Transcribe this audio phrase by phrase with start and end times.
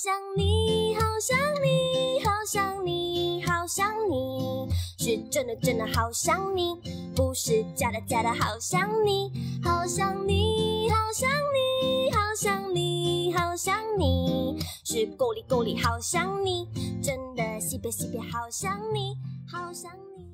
[0.00, 6.76] 想你，好想你，好想你，好想你，是真的真的好想你，
[7.16, 16.68] 不是假的假的好想你，好想你，好想你，好想你，好想你，是够力够力好想你，
[17.02, 19.16] 真的西北西北好想你，
[19.50, 20.28] 好想你。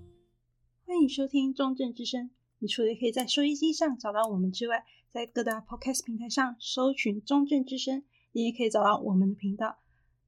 [0.85, 2.29] 欢迎收听中正之声，
[2.59, 8.05] 你除了可以在收音机上找到我们之外，在各大 Podcast 平台上搜寻中正之声。
[8.37, 9.79] 你也可以找到我们的频道。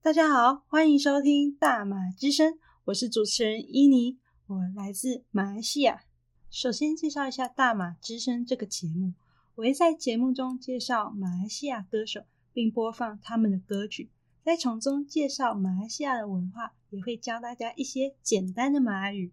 [0.01, 6.05] 大家好，欢迎收听大马之声，我是主持人伊妮，我来自马来西亚。
[6.49, 9.15] 首先介绍一下大马之声这个节目，
[9.57, 12.21] 我会在节目中介绍马来西亚歌手，
[12.53, 14.13] 并播放他们的歌曲，
[14.45, 19.33] 再从中介绍马来西亚的文化，也会教大家一些简单的马来语。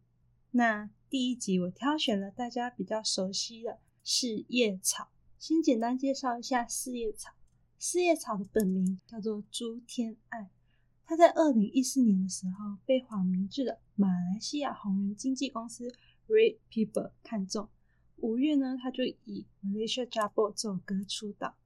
[0.49, 7.33] 那第一集我挑选了大家比较熟悉的四叶草，先简单介绍一下四叶草。
[7.85, 10.49] 四叶草的本名叫做朱天爱，
[11.03, 15.93] 他在二零一四年的时候被黄明志的马来西亚红人经纪公司
[16.29, 17.67] Red People 看中，
[18.15, 21.57] 五月呢，他就以 Malaysia Jabber 这首歌出道。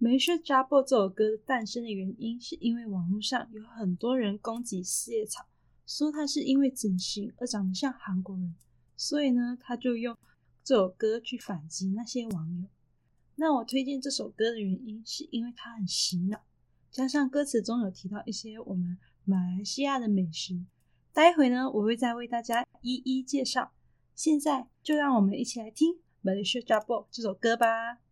[0.00, 5.44] Malaysia j a b o 这首歌诞生的原因，是因为网络上有很多人攻击四叶草，
[5.86, 8.54] 说他是因为整形而长得像韩国人，
[8.96, 10.16] 所以呢，他就用
[10.64, 12.66] 这首歌去反击那些网友。
[13.36, 16.40] 那我推荐这首歌的原因，是因为它很洗脑，
[16.90, 20.64] 加上歌词中有提到一些我们马来西亚的美食。
[21.12, 23.72] 待会呢，我会再为大家一一介绍。
[24.14, 28.03] 现在就让我们一起来听《Malaysia Jabber》这首歌吧。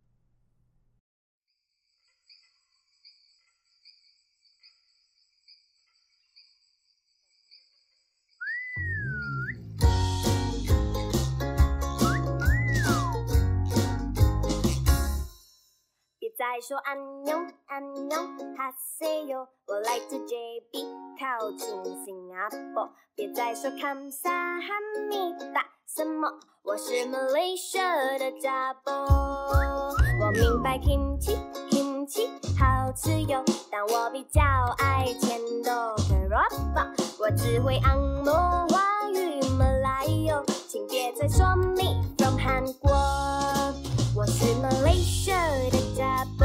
[16.65, 17.35] 说安妞
[17.67, 18.17] 安妞
[18.55, 20.87] 哈塞哟，我来自 JB，
[21.19, 21.67] 靠近
[22.05, 22.89] 新加坡。
[23.15, 24.67] 别再说康萨哈
[25.09, 26.31] 密达什么，
[26.63, 29.09] 我是 Malaysia 的 Jabber。
[30.21, 31.37] 我明白 Kimchi
[31.69, 34.41] Kimchi 好吃哟，但我比较
[34.77, 36.93] 爱甜豆跟 Keropok。
[37.19, 38.33] 我只会按摩
[38.69, 42.89] 华语马来哟，请别再说 me from 韩国。
[44.15, 45.83] 我是 Malaysia 的。
[45.95, 46.42] 说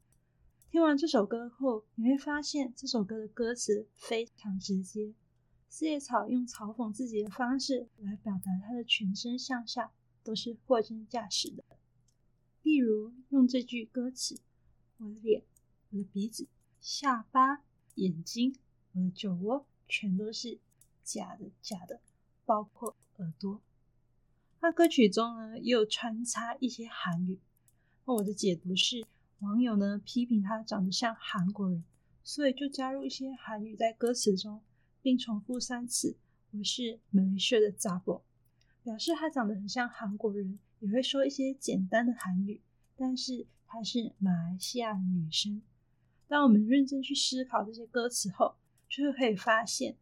[0.70, 5.12] 听完这首歌后，你会发现这首歌的歌词非常直接。
[5.68, 9.90] 四叶草用嘲讽自己的方式来表达他的全身上下
[10.22, 11.64] 都是货真价实的。
[12.62, 15.42] 例如用这句歌词：“我的脸、
[15.90, 16.46] 我的鼻子、
[16.80, 17.64] 下巴、
[17.95, 18.55] 眼睛、
[18.93, 20.59] 我的酒窝，全都是
[21.03, 21.99] 假的，假的，
[22.45, 23.61] 包括耳朵。”
[24.61, 27.39] 那歌曲中呢，也有穿插一些韩语。
[28.05, 29.05] 那我的解读是，
[29.39, 31.83] 网友呢批评他长得像韩国人，
[32.23, 34.61] 所以就加入一些韩语在歌词中，
[35.01, 36.15] 并重复三次
[36.51, 38.23] “我是马来西亚的查某”，
[38.83, 42.61] 表示他长得很像韩国人，也会说一些简单的韩语，
[42.95, 45.61] 但是她是马来西亚的女生。
[46.31, 48.55] 当我们认真去思考这些歌词后，
[48.87, 49.97] 就会可以发现，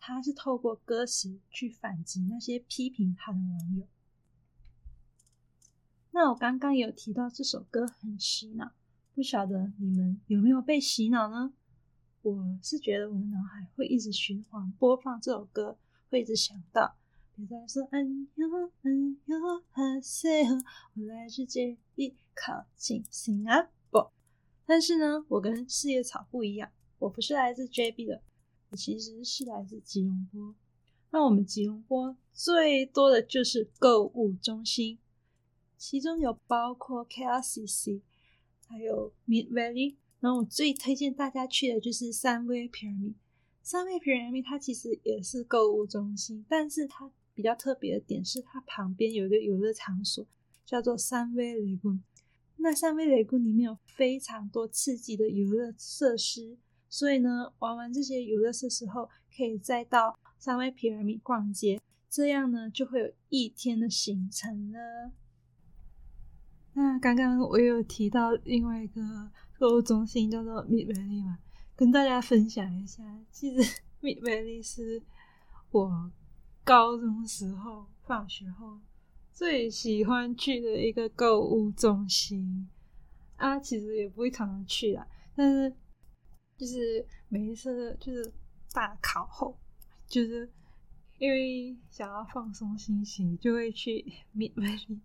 [0.00, 3.86] 他是透过歌词去反击那些批评他的网友。
[6.12, 8.72] 那我刚刚有提到这首歌很洗脑，
[9.14, 11.52] 不晓得你们有没有被洗脑呢？
[12.22, 15.76] 我是觉得我的脑海会一直循环播放这首歌，
[16.08, 16.96] 会一直想到，
[17.36, 20.44] 别再说安哟安哟哈塞，
[20.94, 23.70] 我来自 JB 靠近新加坡。
[24.66, 28.22] 但是呢，我跟四叶草不一样，我不是来自 JB 的，
[28.70, 30.54] 我其实是来自吉隆坡。
[31.10, 34.98] 那我们吉隆坡最多的就是购物中心。
[35.76, 38.00] 其中有包括 KLCC，
[38.66, 43.14] 还有 Mid Valley，然后我最推荐大家去的就是 Sunway Pyramid。
[43.62, 50.26] Sunway Pyramid 它其实也是购物中心，但是它比较特别的点是它旁边有一个游乐场所，
[50.64, 52.02] 叫做三威雷公。
[52.64, 56.56] 那 Sunway Lagoon 里面有非常多刺激的游乐设施，
[56.88, 61.78] 所以呢，玩完这些游乐设施后，可以再到三味皮尔米逛街，
[62.08, 65.12] 这样呢就会有一天的行程了。
[66.72, 71.40] 那刚刚我有提到另外一个购物中心叫做 Mid Valley 嘛，
[71.76, 73.02] 跟大家分享一下。
[73.30, 75.02] 其实 Mid Valley 是
[75.70, 76.10] 我
[76.64, 78.80] 高中时候放学后
[79.34, 82.68] 最喜欢去的一个购物中心
[83.36, 83.58] 啊。
[83.58, 85.74] 其实也不会常常去啦，但是
[86.56, 88.32] 就是每一次就是
[88.72, 89.58] 大考后，
[90.06, 90.48] 就是
[91.18, 94.04] 因为想要放松心情，就会去
[94.34, 95.00] Mid Valley。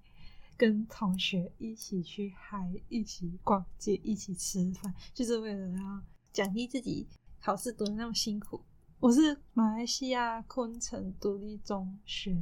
[0.55, 6.03] 跟同学一起去嗨，一起逛街，一起吃饭，就是为了要
[6.33, 7.07] 奖励自己
[7.39, 8.61] 考试读的那么辛苦。
[8.99, 12.35] 我是马来西亚昆城独立中学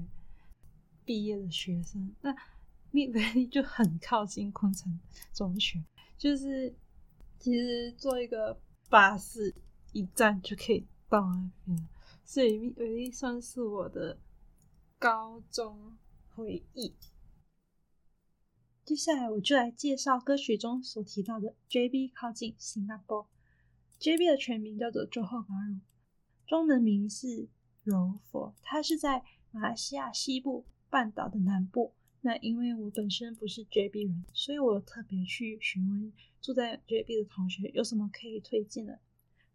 [1.07, 2.33] 毕业的学生，那
[2.91, 4.99] Mid Valley 就很靠近昆城
[5.33, 5.81] 中学，
[6.17, 6.75] 就是
[7.39, 8.59] 其实坐一个
[8.89, 9.55] 巴士
[9.93, 11.87] 一站就可以到那边，
[12.25, 14.19] 所以 Mid Valley 算是我的
[14.99, 15.97] 高中
[16.35, 16.93] 回忆。
[18.83, 23.29] 接下来我就来介绍歌曲中所提到的 JB 靠近新加坡。
[23.99, 25.79] JB 的全名叫做 Johor Bahru，
[26.45, 27.47] 中文名是
[27.83, 28.53] 柔佛。
[28.61, 31.93] 它是在马来西亚西部半岛的南部。
[32.21, 36.11] 那因为我本身不是 JB 人，所以我特别去询问
[36.41, 38.99] 住在 JB 的同学有什么可以推荐的。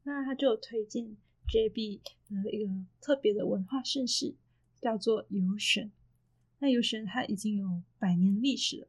[0.04, 1.16] 那他就有推荐
[1.48, 2.70] JB 的一个
[3.00, 4.34] 特别的文化盛事，
[4.80, 5.90] 叫做游神。
[6.60, 8.88] 那游神它已经有百年历史了。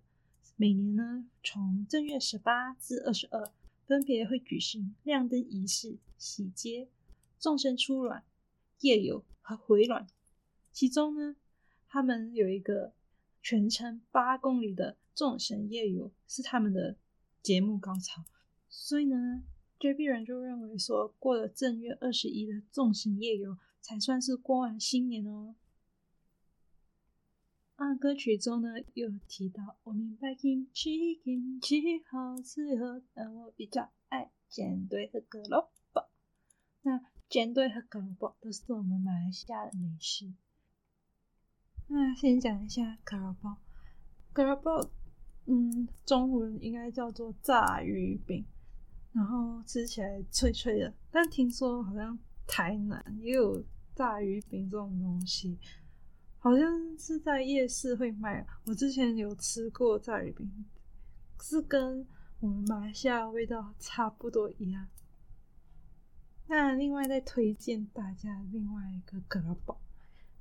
[0.55, 3.51] 每年呢，从正月十八至二十二，
[3.87, 6.87] 分别会举行亮灯仪式、洗街、
[7.39, 8.23] 众生出卵、
[8.81, 10.07] 夜游和回卵。
[10.71, 11.35] 其中呢，
[11.93, 12.91] 他们有一个
[13.43, 16.97] 全程八公里的众神夜游，是他们的
[17.43, 18.23] 节目高潮。
[18.67, 19.43] 所以呢
[19.79, 25.53] ，JB 人就认为说，过了正月二十一的众神夜游，才算是过完新年哦。
[27.75, 36.09] 啊，歌曲中呢有提到，我明白 Kimchi Kimchi 好吃喝，但我比较爱煎堆和格萝卜。
[36.81, 40.33] 那煎堆和格萝卜都是我们马来西亚的美食。
[41.87, 43.55] 那先讲一下格萝卜，
[44.31, 44.89] 格萝卜，
[45.45, 48.45] 嗯，中文应该叫做炸鱼饼，
[49.11, 50.93] 然后吃起来脆脆的。
[51.11, 53.63] 但听说好像台南也有
[53.95, 55.57] 炸鱼饼这种东西。
[56.39, 60.65] 好像是在夜市会卖，我之前有吃过炸鱼饼，
[61.39, 62.05] 是跟
[62.41, 64.87] 我们马来西亚味道差不多一样。
[66.47, 69.77] 那另外再推荐大家另外一个格萝卜，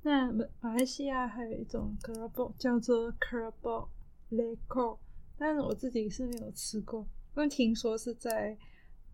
[0.05, 0.29] 那
[0.59, 3.87] 马来西亚还有一种格萝卜叫做 Keropok
[4.29, 4.99] Lekor，
[5.37, 7.07] 但我自己是没有吃过，
[7.37, 8.57] 因为听说是在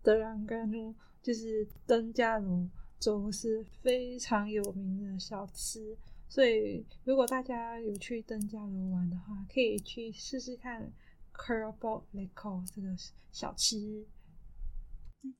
[0.02, 0.92] 德朗甘露，
[1.22, 2.68] 就是登嘉楼
[2.98, 5.96] 州是非常有名的小吃。
[6.28, 10.92] 所以，如果大家有去登嘉楼玩的话，可以去试试看
[11.32, 12.88] Keropok Lekor 这个
[13.30, 14.06] 小吃。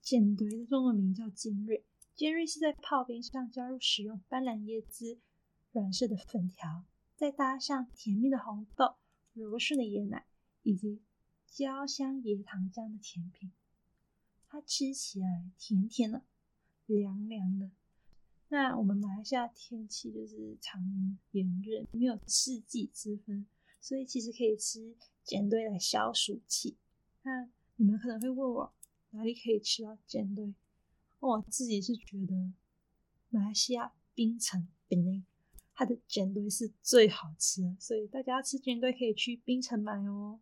[0.00, 5.18] 煎堆的中文名叫尖锐，尖锐是在刨冰上加入使用斑斓椰汁
[5.72, 6.84] 软式的粉条，
[7.16, 8.96] 再搭上甜蜜的红豆、
[9.32, 10.26] 柔顺的椰奶
[10.62, 11.00] 以及
[11.46, 13.52] 焦香椰糖浆的甜品。
[14.48, 16.22] 它吃起来甜甜的，
[16.86, 17.70] 凉凉的。
[18.48, 23.46] 那我们马来西亚天气就是常年炎热，没有四季之分，
[23.80, 26.76] 所以其实可以吃煎堆来消暑气。
[27.22, 28.74] 那你们可能会问我
[29.10, 30.52] 哪里可以吃到煎堆？
[31.20, 32.52] 我自己是觉得
[33.28, 35.24] 马来西亚槟城槟城
[35.79, 40.39] 它的舰队是最好吃的，所以大家吃舰队可以去槟城买哦。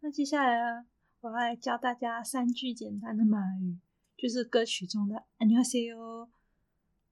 [0.00, 0.86] 那接下来啊，
[1.20, 3.78] 我要来教大家三句简单的马来语，
[4.16, 6.30] 就是歌曲中的“안녕하세요”。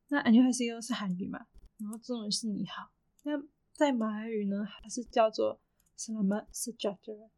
[0.08, 1.46] 那“안녕하세요”是韩语嘛？
[1.76, 2.90] 然后中文是你好。
[3.24, 3.32] 那
[3.72, 5.60] 在马来语呢，还是叫做
[5.96, 7.28] “Selamat sejahtera”。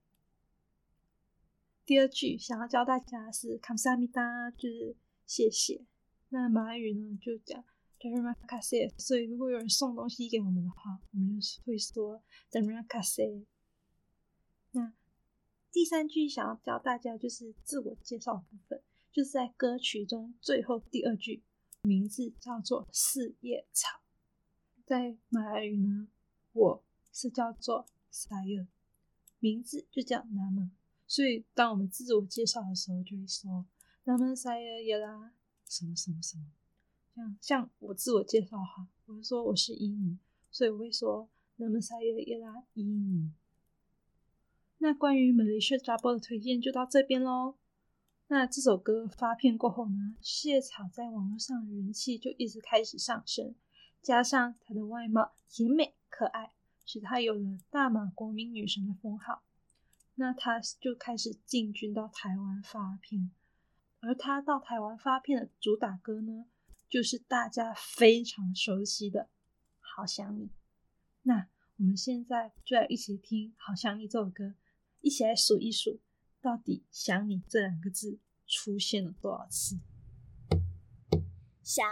[1.84, 5.84] 第二句想要教大家是 “Kamsahamnida”，就是谢谢。
[6.28, 7.64] 那马来语呢就讲
[8.05, 8.93] “Terima kasih”。
[8.97, 12.21] 所以如果有人送东西给我们的话，我们就是会说
[12.51, 13.45] “Terima kasih”。
[14.71, 14.93] 那
[15.71, 18.81] 第三句想要教大家就是自我介绍部分，
[19.11, 21.41] 就是在歌曲中最后第二句，
[21.81, 24.01] 名字叫做四叶草。
[24.85, 26.07] 在马来语呢，
[26.53, 28.67] 我是叫做 Saya，
[29.39, 30.69] 名字就叫 Nama。
[31.07, 33.65] 所以，当我们自我介绍的时候，就会说
[34.05, 35.31] “Nama saya ialah
[35.67, 36.45] 什么什么什么”。
[37.15, 40.17] 像像我自我介绍哈，我会说我是伊妮，
[40.51, 43.31] 所以我会说 “Nama saya ialah 伊妮”。
[44.79, 47.55] 那关于 Malaysia Double 的推荐就到这边喽。
[48.27, 53.55] 那这首歌发片过后呢，四叶草在网络上人气就一直开始上升，
[54.01, 56.51] 加上她的外貌甜美可爱，
[56.85, 59.41] 使她有了大马国民女神的封号。
[60.15, 63.31] 那他就开始进军到台湾发片，
[64.01, 66.45] 而他到台湾发片的主打歌呢，
[66.89, 69.21] 就是大家非常熟悉的
[69.79, 70.45] 《好想你》。
[71.23, 74.55] 那我们现在就来一起听《好想你》这首歌，
[75.01, 75.99] 一起来数一数，
[76.41, 79.79] 到底“想你”这两个字出现了多少次？
[81.63, 81.85] 想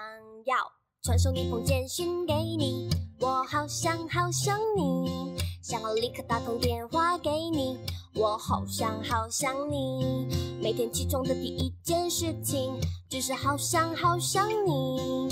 [0.46, 0.56] 要
[1.02, 2.88] 传送一封简讯给你，
[3.20, 7.78] 我好想好想你，想要立刻打通电话给你。
[8.15, 10.27] 我好想好想你，
[10.62, 12.79] 每天起床的第一件事情
[13.10, 15.29] 就是好想好想你。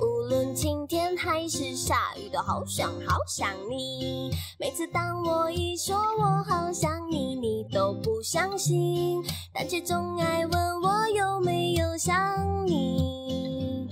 [0.00, 4.30] 无论晴天还是下雨，都好想好想你。
[4.56, 9.20] 每次当我一说我好想你，你都不相信，
[9.52, 13.88] 但却总爱问我有没有想你。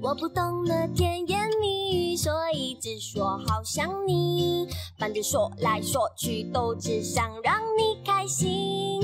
[0.00, 1.63] 我不懂得甜言蜜
[2.16, 4.68] 所以只说好想你。
[4.98, 9.02] 反正说来说去都只想让你开心。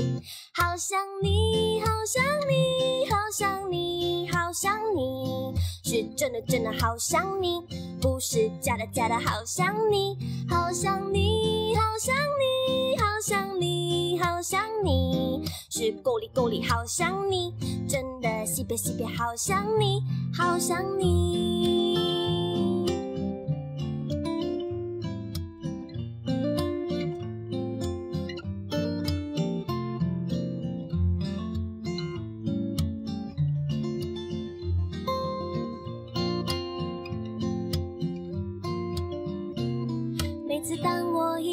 [0.53, 7.61] 好想你，好想你，好想你，好想你，是真的真的好想你，
[8.01, 10.17] 不是假的假的好想你。
[10.49, 17.53] 好想你，好想你，好想你，好想你，是够力够力好想你，
[17.87, 20.01] 真的西北西北好想你，
[20.37, 22.20] 好想你。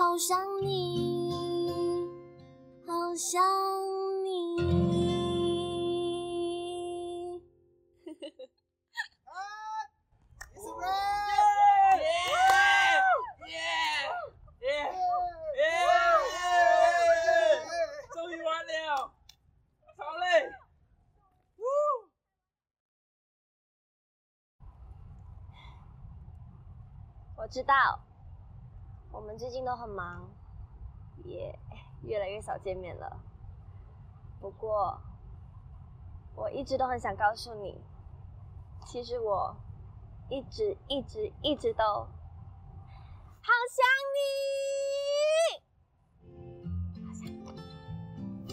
[0.00, 1.30] 好想你，
[2.86, 3.42] 好想
[4.24, 4.56] 你。
[27.36, 28.00] 我知道，
[29.12, 30.28] 我们最近都很忙，
[31.24, 31.58] 也
[32.02, 33.20] 越来越少见面了。
[34.40, 35.00] 不过，
[36.34, 37.80] 我一直都很想告诉你，
[38.86, 39.54] 其实我
[40.28, 42.08] 一直一直一直都好
[43.42, 44.89] 想你。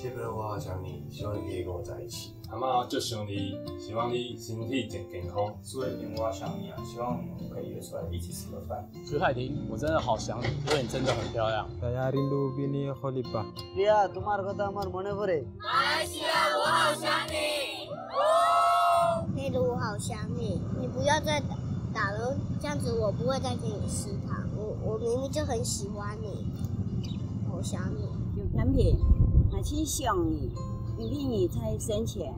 [0.01, 2.31] 这个我好想你，希望你可以跟我在一起。
[2.49, 5.53] 阿妈，我好想你，希望你身体健健康。
[5.63, 8.87] 苏海婷，我好想你啊，希望我们可以约出来一起吃个饭。
[9.03, 11.67] 徐海婷，我真的好想你，因为你真的很漂亮。
[11.81, 13.43] 大家听都比你好哩吧？
[13.75, 15.43] 对啊，都马个都马闷个不哩。
[15.59, 16.29] 开心啊！
[16.55, 17.89] 我好想你。
[18.13, 19.25] 哦。
[19.35, 21.57] 黑的我好想你，你不要再打
[21.91, 24.45] 打了，这样子我不会再跟你吃糖。
[24.55, 26.45] 我我明明就很喜欢你，
[27.49, 28.07] 好想你。
[28.37, 28.95] 有甜品。
[29.57, 30.51] 品，还挺想你。
[30.99, 32.33] 因为你在生前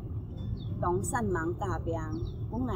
[0.82, 1.94] 当善忙大兵，
[2.52, 2.76] 本来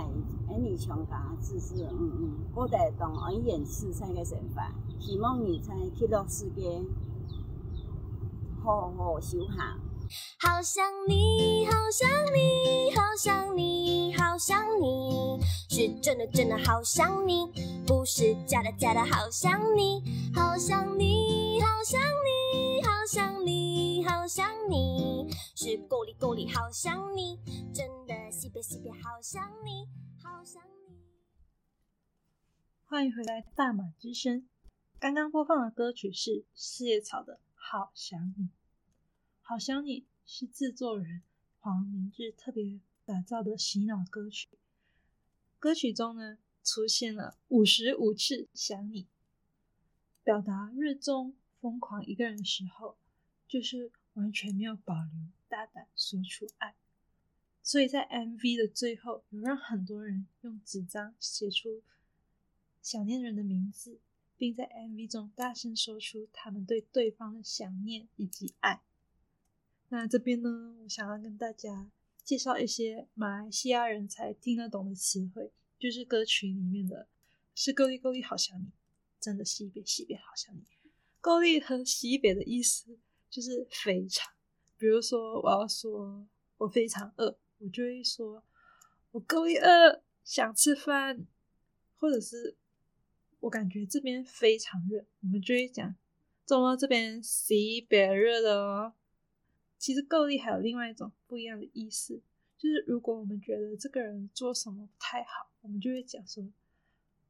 [0.49, 4.63] 儿女强家自是嗯嗯，我在当恩人慈善的身份，
[4.99, 6.81] 希望你在极乐世界
[8.63, 9.57] 好好修行。
[10.37, 17.47] 好想你，好想你，好想你，好想你，是真的真的好想你，
[17.87, 20.03] 不是假的假的好想你，
[20.35, 23.62] 好想你，好想你，好想你，
[24.23, 27.37] 好想你，是够力够力好想你，
[27.73, 29.89] 真的西北西北好想你，
[30.23, 30.95] 好想你。
[32.85, 34.47] 欢迎回来，大马之声。
[34.97, 38.45] 刚刚播放的歌曲是四叶草的《好想你》。
[39.41, 41.21] 好想你是制作人
[41.59, 44.47] 黄明志特别打造的洗脑歌曲。
[45.59, 49.05] 歌曲中呢，出现了五十五次想你，
[50.23, 52.95] 表达日中疯狂一个人的时候，
[53.49, 55.11] 就是完全没有保留，
[55.47, 56.75] 大胆说出爱。
[57.61, 61.81] 所以在 MV 的最后，有让很多人用纸张写出
[62.81, 63.99] 想念人的名字，
[64.37, 68.81] 并在 MV 中大声说出他们对对方的想念以及爱。
[69.89, 71.89] 那这边呢，我想要跟大家
[72.23, 77.07] 介绍一些马来西亚人才听得懂的词汇，就是歌曲里面的
[77.55, 78.71] “是够力够力好想你”，
[79.21, 80.63] 真的西北西北好想你。
[81.21, 82.97] 够力和西北的意思
[83.33, 84.31] 就是非常。
[84.77, 88.43] 比如说，我要说我非常饿，我就会说
[89.11, 91.25] 我够力饿，想吃饭。
[91.95, 92.57] 或者是
[93.39, 95.95] 我感觉这边非常热，我们就会讲，
[96.43, 98.93] 怎么这边西北热的哦。
[99.77, 102.21] 其实够力还有另外一种不一样的意思，
[102.57, 106.45] 就是如果我们觉得这个人做什么不太好，我们就会讲说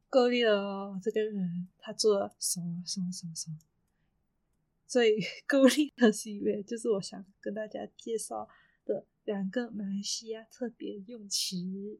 [0.10, 3.58] 够力了哦，这个人他做了什么什么什么什么。
[4.88, 5.17] 所以
[5.48, 8.48] 够力和西北就是我想跟大家介绍
[8.86, 12.00] 的两个马来西亚特别用词。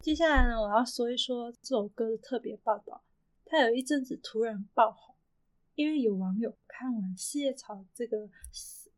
[0.00, 3.02] 接下来呢，我要说一说这首歌的特别报道，
[3.44, 5.14] 它有一阵子突然爆红。
[5.74, 8.30] 因为有网友看完《四叶草》这个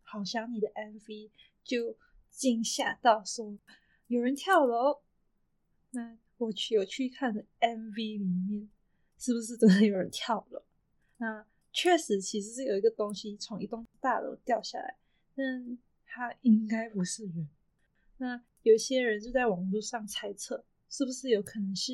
[0.02, 1.28] 好想你的 MV，
[1.64, 1.96] 就
[2.31, 3.59] 惊吓到说
[4.07, 5.00] 有人跳楼。
[5.90, 8.70] 那我去有去看的 MV 里面，
[9.18, 10.62] 是不是真的有人跳楼？
[11.16, 11.44] 那
[11.81, 14.99] 确实，其实是有一个东西从一栋大楼掉下来，
[15.37, 17.49] 但它应该不是人。
[18.17, 21.93] 那有些人就在网络上猜测，是不是有可能是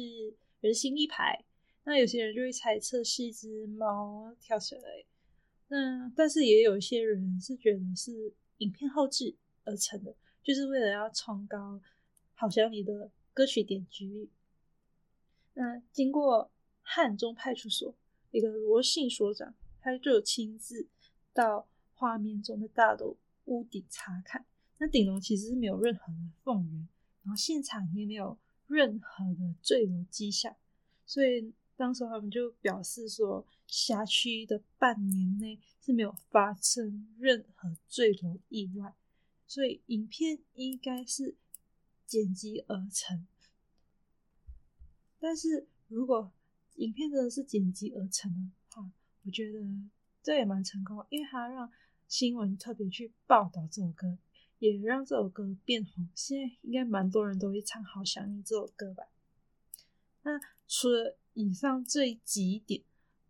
[0.62, 1.44] 人形立牌？
[1.82, 5.04] 那有些人就会猜测是一只猫跳下来，
[5.68, 11.78] 那但是也有一些人是觉得是影片后置而成的，就是为了要冲高
[12.32, 14.30] 好想你的歌曲点击率。
[15.52, 17.94] 那经过汉中派出所
[18.30, 20.88] 一个罗姓所长，他就亲自
[21.34, 24.46] 到画面中的大楼屋顶查看，
[24.78, 26.88] 那顶楼其实是没有任何的凤源，
[27.22, 30.56] 然后现场也没有任何的坠楼迹象，
[31.04, 31.52] 所以。
[31.76, 38.94] 当时他们就表示说，辖区的半年内是没有发生任何坠楼意外，
[39.44, 41.34] 所以影片应该是
[42.06, 43.26] 剪辑而成。
[45.18, 46.30] 但是如果
[46.76, 48.52] 影片真的是剪辑而成的，
[49.24, 49.58] 我觉得
[50.22, 51.70] 这也蛮成功，因为它让
[52.06, 54.18] 新闻特别去报道这首歌，
[54.58, 56.08] 也让这首歌变红。
[56.14, 59.04] 现在应该蛮多人都会唱《好想你》这首歌吧？
[60.22, 62.82] 那除了以上这几点，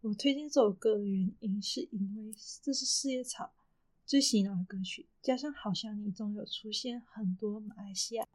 [0.03, 3.53] 我推荐这首歌的原因，是因为这是四叶草
[4.05, 8.29] 最洗脑的歌曲，加上好想你中有出现很多马来西亚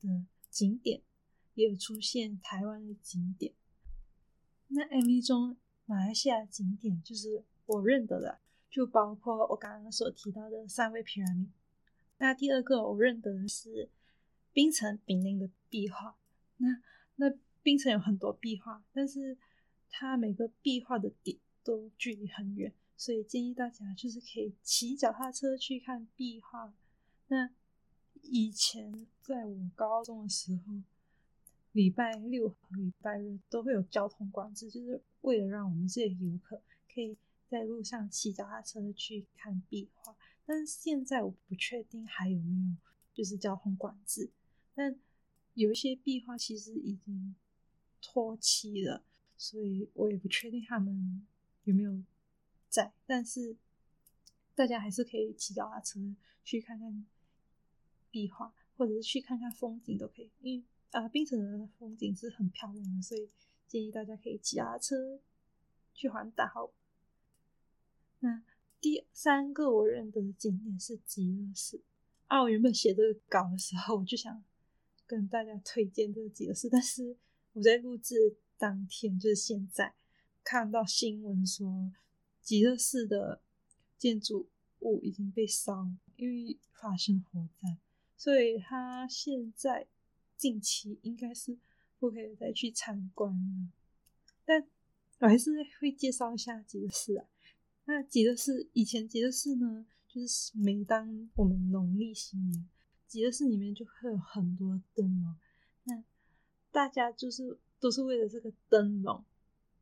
[0.00, 1.02] 的景点，
[1.54, 3.54] 也有出现台湾的景点。
[4.68, 5.56] 那 MV 中
[5.90, 8.38] 马来西亚景点就是我认得的，
[8.70, 11.50] 就包括我刚刚所提到的三位平原里。
[12.18, 13.90] 那第二个我认得的是
[14.52, 16.16] 槟城槟城的壁画。
[16.58, 16.80] 那
[17.16, 17.36] 那。
[17.62, 19.36] 槟城有很多壁画，但是
[19.90, 26.72] 它每个壁画的点都距离很远，所以建议大家就是可以骑脚踏车去看壁画。
[27.28, 27.50] 那
[28.22, 30.72] 以前在我高中的时候，
[31.72, 36.60] 礼拜六和礼拜日都会有交通管制，就是为了让我们这些游客
[36.92, 37.16] 可以
[37.48, 40.16] 在路上骑脚踏车去看壁画。
[40.44, 42.76] 但是现在我不确定还有没有
[43.14, 44.30] 就是交通管制，
[44.74, 44.98] 但
[45.54, 47.36] 有一些壁画其实已经
[48.00, 49.04] 脱漆了，
[49.36, 51.24] 所以我也不确定他们
[51.64, 52.02] 有没有
[52.68, 52.92] 在。
[53.06, 53.56] 但是
[54.56, 56.00] 大家还是可以骑脚踏车
[56.42, 57.06] 去看看
[58.10, 60.30] 壁画，或者是去看看风景都可以。
[60.40, 63.30] 因为啊，槟城的风景是很漂亮的，所以
[63.66, 65.20] 建议大家可以骑车
[65.94, 66.72] 去环岛。
[68.20, 68.42] 那
[68.80, 71.82] 第三个我认得的景点是极乐寺。
[72.26, 74.42] 啊，我原本写这个稿的时候，我就想
[75.06, 77.16] 跟大家推荐这个极乐寺，但是
[77.52, 79.94] 我在录制当天，就是现在
[80.44, 81.92] 看到新闻说
[82.40, 83.40] 极乐寺的
[83.96, 84.48] 建筑
[84.80, 87.78] 物已经被烧，因为发生火灾，
[88.16, 89.88] 所以他现在
[90.40, 91.58] 近期应该是
[91.98, 93.68] 不可以再去参观了。
[94.46, 94.66] 但
[95.18, 97.26] 我还是会介绍一下极乐寺啊。
[97.84, 102.66] 那极乐寺以前极乐寺呢，就是每当我们农历新年，
[103.06, 105.36] 极乐寺里面就会有很多灯笼。
[105.84, 106.02] 那
[106.72, 109.22] 大家就是都是为了这个灯笼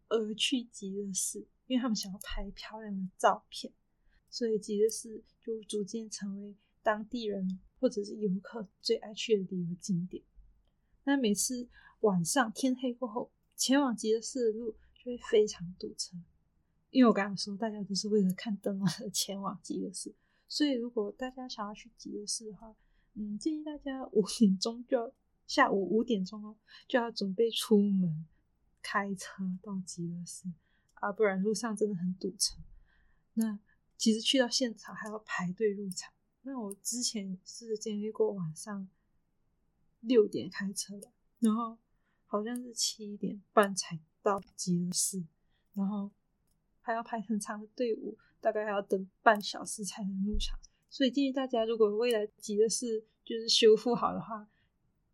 [0.09, 3.73] 而去极乐寺，因为他们想要拍漂亮的照片，
[4.29, 10.25] 所以极乐寺就逐渐成为当地人或者是游客最爱去的旅游景点。
[11.09, 11.66] 那每次
[12.01, 16.14] 晚上天黑过后，前往吉乐市的路就会非常堵车。
[16.90, 20.14] 因为我刚刚说，大家都是为了看灯笼而 前往吉乐市，
[20.47, 22.77] 所以如果大家想要去吉乐市的话，
[23.14, 25.11] 嗯，建议大家五点钟就要
[25.47, 26.55] 下午五点钟哦，
[26.87, 28.27] 就要准备出门
[28.83, 30.44] 开车到吉乐市
[30.92, 32.59] 啊，不然路上真的很堵车。
[33.33, 33.59] 那
[33.97, 36.12] 其实去到现场还要排队入场。
[36.42, 38.87] 那我之前是经历过晚上
[40.01, 41.01] 六点开车，
[41.41, 41.79] 然后
[42.27, 45.25] 好像是七点半才到极乐寺，
[45.75, 46.11] 然后。
[46.81, 50.59] 还要排很长的队伍，大概还要等半小时才能入场。
[50.89, 54.49] 所以建议大家，如果未来极乐寺就是修复好的话，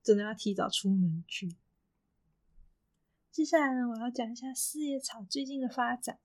[0.01, 1.57] 真的要提早出门去。
[3.33, 6.20] 接下来呢，我要讲一下四叶草最近的发展。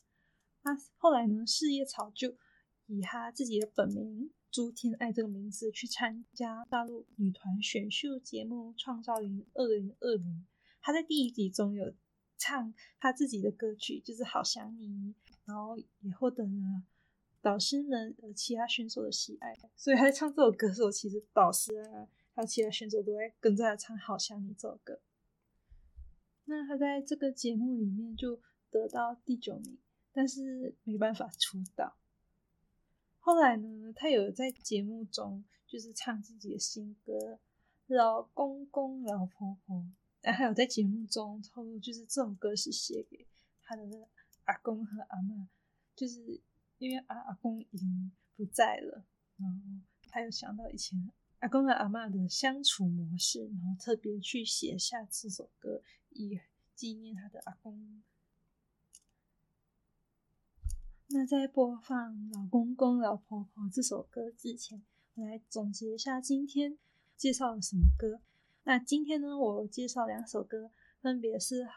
[0.62, 2.38] 那后来呢，四叶草就
[2.86, 10.26] 以他自己的本名朱天爱这个名字去参加大陆女团选秀节目《创造营二零二零》。
[10.82, 11.94] 她在第一集中有
[12.38, 14.88] 唱她自己的歌曲，就是《好想你》。
[15.46, 16.84] 然后也获得了
[17.42, 25.00] 导师们和其他选手的喜爱，所以她在唱这首歌的时候，其实导师啊还有其他选手都在跟着她唱《好想你》这首歌。
[26.46, 29.78] 那他在这个节目里面就得到第九名，
[30.12, 31.96] 但是没办法出道。
[33.30, 37.14] 后来呢，他有在节目中就是唱自己的新歌
[37.96, 39.76] 《老公公老婆婆》，
[40.22, 43.28] 然后还有在节目中透露，就是这首歌是写给
[43.62, 43.84] 他的。
[44.46, 45.46] 阿公和阿嬷，
[45.96, 46.42] 就是
[46.80, 49.06] 因为阿阿公已经不在了，
[49.38, 49.60] 然后
[50.10, 51.00] 他又想到以前
[51.38, 56.40] 阿公和阿嬷的相处模式，然后特别去写下这首歌，以
[56.74, 58.02] 纪念他的阿公。
[61.12, 64.82] 那在播放《老公公老婆婆》这首歌之前，
[65.16, 66.78] 我来总结一下今天
[67.18, 68.22] 介绍了什么歌。
[68.64, 71.68] 那今天呢，我介绍两首歌，分别是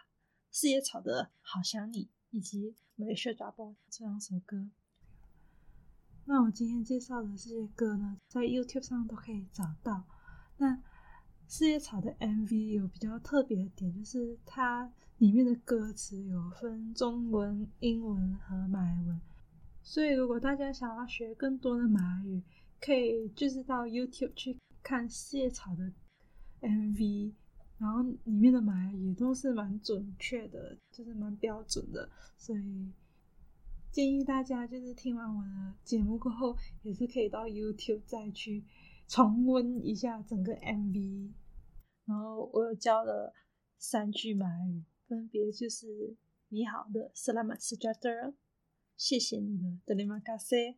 [0.51, 2.05] 四叶草的《好想你》。
[2.33, 4.71] 以及马来西亚抓包这两首歌。
[6.25, 10.05] 那我今天介绍的这些歌呢，在 YouTube 上都可以找到。
[10.57, 10.83] 那
[11.47, 14.91] 四叶草的 MV 有比较特别的点，就是它
[15.23, 19.21] 里面的歌词有分中文、英文和马来文。
[19.81, 22.43] 所以如果大家想要学更多的马来语，
[22.81, 25.93] 可以就是到 YouTube 去看四叶草的
[26.61, 27.35] MV。
[27.79, 32.93] 然后里面的马来语都是蛮准确的，就是蛮标准的，所以
[33.93, 38.65] 建议大家就是听完我的节目过后，也是可以到 YouTube 再去
[39.07, 41.31] 重温一下整个 MV。
[42.07, 43.33] 然后我又教了
[43.79, 44.83] 三句马来语，
[45.13, 46.17] 分别就是
[46.49, 48.33] 你好的 Selamat s e j a t e r
[48.97, 50.77] 谢谢你的 Terima k a s e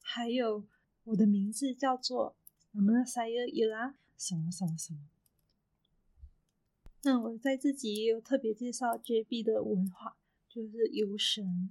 [0.00, 0.66] 还有
[1.04, 2.34] 我的名字叫做
[2.74, 4.98] Nama saya Ira 什么什么什么。
[7.04, 10.16] 那我在自己也有特别介绍 JB 的文化，
[10.48, 11.70] 就是游神，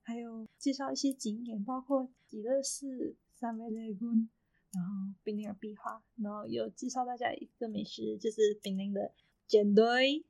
[0.00, 4.30] 还有介绍一些景点，包括极乐寺、三味雷公，
[4.72, 9.12] 然后槟城的壁画，然后有介绍大家一个美食，就是槟城的
[9.46, 10.24] 煎堆。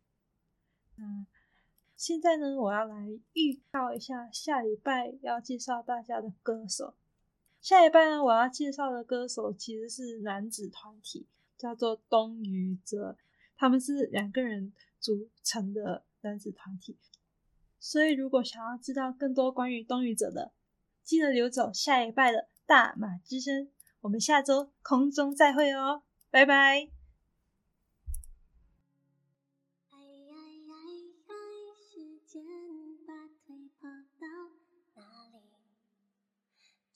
[2.01, 6.95] 现在呢，我要来预告一下下礼拜要介绍大家的歌手。
[7.61, 11.27] 下礼拜呢，我要介绍的歌手其实是男子团体，
[11.59, 13.19] 叫做东禹哲。
[13.55, 16.97] 他们是两个人组成的男子团体。
[17.79, 20.53] 所以，如果想要知道更多关于东语者的，
[21.05, 23.69] 记得留走下礼拜的大马之声。
[24.01, 27.00] 我们下周空中再会哦，拜拜。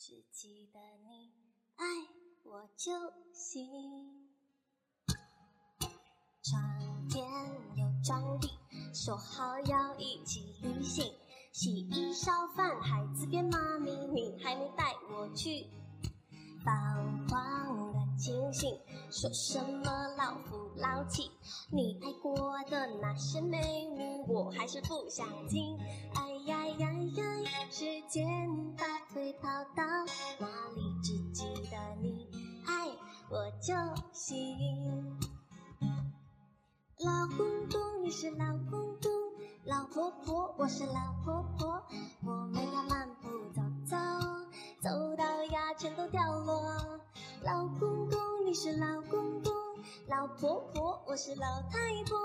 [0.06, 1.32] 只记得你
[1.76, 1.86] 爱
[2.42, 2.92] 我就
[3.32, 3.66] 行。
[6.42, 7.26] 床边
[7.76, 8.50] 有张地。
[8.92, 11.10] 说好要一起旅行，
[11.52, 15.70] 洗衣烧饭，孩子变妈咪，你还没带我去。
[16.62, 18.78] 泛黄的清醒，
[19.10, 21.30] 说什么老夫老妻，
[21.72, 25.78] 你爱过的那些美女，我还是不想听。
[26.14, 27.24] 哎呀呀呀，
[27.70, 28.26] 时间
[28.76, 29.82] 把腿跑到
[30.38, 30.82] 哪里？
[31.02, 32.28] 只记得你
[32.66, 32.88] 爱
[33.30, 33.74] 我就
[34.12, 35.18] 行。
[36.98, 39.10] 老公公，你是老公公，
[39.64, 41.82] 老婆婆，我是老婆婆，
[42.26, 43.96] 我们要漫步走走，
[44.82, 47.00] 走到牙签都掉落。
[47.42, 49.52] 老公公，你是老公公，
[50.08, 52.18] 老婆婆，我是老太婆，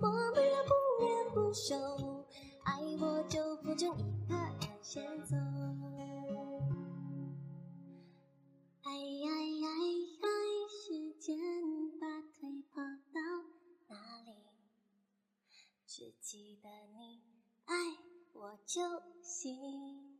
[0.00, 1.76] 我们要不眠不休，
[2.64, 5.36] 爱我就不准一个人先走。
[8.82, 10.18] 哎呀呀呀，
[10.68, 11.38] 时间
[12.00, 12.80] 把腿跑
[13.12, 13.20] 到
[13.88, 14.30] 哪里。
[15.86, 17.20] 只记得你
[17.64, 17.74] 爱
[18.32, 18.80] 我就
[19.22, 20.18] 行。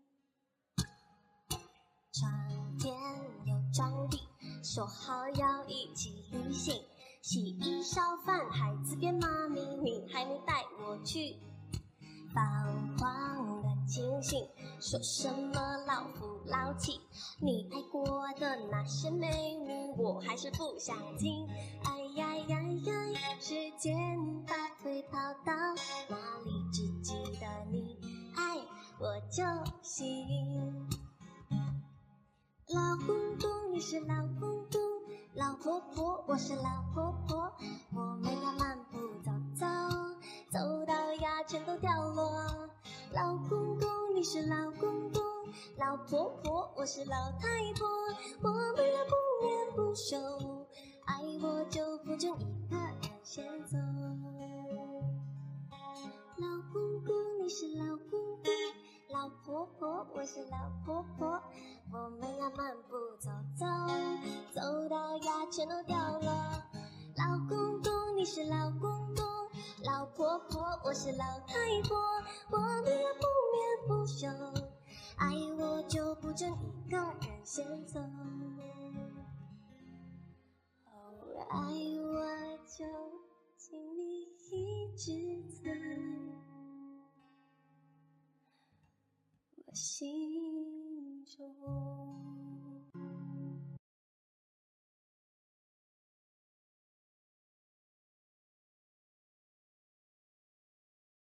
[2.13, 2.95] 床边
[3.47, 4.19] 有张地，
[4.63, 6.85] 说好要一起旅行，
[7.23, 11.37] 洗衣烧饭，孩子变妈咪，你还没带我去。
[12.35, 14.49] 泛黄的清醒，
[14.81, 17.01] 说什么老夫老妻，
[17.41, 21.47] 你爱过的那些美女，我还是不想听。
[21.85, 22.93] 哎呀呀呀，
[23.41, 23.95] 时间
[24.47, 25.53] 把腿跑到
[26.09, 26.51] 哪里？
[26.73, 27.99] 只记得你
[28.35, 28.57] 爱
[28.99, 29.45] 我就
[29.83, 30.89] 行。
[32.69, 34.81] 老公公，你是老公公，
[35.35, 37.51] 老婆婆，我是老婆婆，
[37.95, 39.67] 我们要漫步走走，
[40.51, 42.69] 走到牙全都掉落。
[43.15, 45.23] 老公公，你是老公公，
[45.79, 47.89] 老婆婆，我是老太婆，
[48.43, 50.19] 我们要不言不休，
[70.93, 71.57] 我是老太
[71.89, 72.12] 婆，